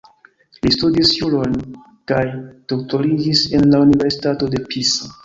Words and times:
Li 0.61 0.69
studis 0.75 1.11
juron 1.17 1.53
kaj 2.11 2.21
doktoriĝis 2.73 3.45
en 3.59 3.69
la 3.75 3.83
Universitato 3.89 4.49
de 4.57 4.63
Pisa. 4.73 5.13